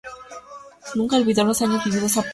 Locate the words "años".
1.61-1.83